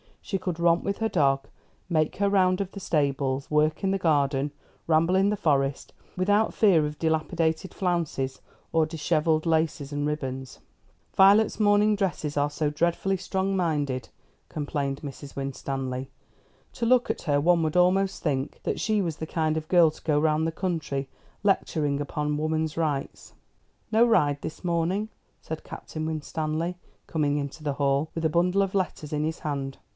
She 0.19 0.39
could 0.39 0.59
romp 0.59 0.83
with 0.83 0.97
her 0.99 1.09
dog, 1.09 1.47
make 1.89 2.15
her 2.17 2.29
round 2.29 2.61
of 2.61 2.71
the 2.71 2.79
stables, 2.79 3.51
work 3.51 3.83
in 3.83 3.91
the 3.91 3.97
garden, 3.97 4.51
ramble 4.87 5.15
in 5.15 5.29
the 5.29 5.35
Forest, 5.35 5.93
without 6.15 6.53
fear 6.53 6.85
of 6.85 6.97
dilapidated 6.97 7.73
flounces 7.73 8.39
or 8.71 8.85
dishevelled 8.85 9.45
laces 9.45 9.91
and 9.91 10.07
ribbons. 10.07 10.59
"Violet's 11.15 11.59
morning 11.59 11.95
dresses 11.95 12.37
are 12.37 12.49
so 12.49 12.69
dreadfully 12.69 13.17
strong 13.17 13.55
minded," 13.55 14.09
complained 14.47 15.01
Mrs. 15.01 15.35
Winstanley. 15.35 16.09
"To 16.73 16.85
look 16.85 17.09
at 17.09 17.23
her, 17.23 17.41
one 17.41 17.61
would 17.63 17.77
almost 17.77 18.23
think 18.23 18.59
that 18.63 18.79
she 18.79 19.01
was 19.01 19.17
the 19.17 19.27
kind 19.27 19.57
of 19.57 19.67
girl 19.67 19.91
to 19.91 20.01
go 20.03 20.19
round 20.19 20.47
the 20.47 20.51
country 20.51 21.09
lecturing 21.43 21.99
upon 21.99 22.37
woman's 22.37 22.77
rights." 22.77 23.33
"No 23.91 24.05
ride 24.05 24.41
this 24.41 24.63
morning," 24.63 25.09
said 25.41 25.63
Captain 25.63 26.05
Winstanley, 26.05 26.77
coming 27.05 27.37
into 27.37 27.63
the 27.63 27.73
hall, 27.73 28.09
with 28.15 28.23
a 28.25 28.29
bundle 28.29 28.61
of 28.61 28.73
letters 28.73 29.13
in 29.13 29.23
his 29.23 29.39
hand. 29.39 29.77